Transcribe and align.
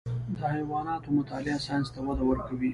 د 0.37 0.39
حیواناتو 0.53 1.09
مطالعه 1.17 1.59
ساینس 1.67 1.87
ته 1.93 1.99
وده 2.07 2.23
ورکوي. 2.27 2.69